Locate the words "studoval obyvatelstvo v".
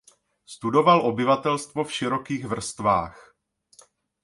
0.45-1.91